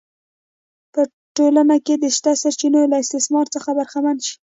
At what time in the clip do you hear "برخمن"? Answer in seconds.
3.77-4.17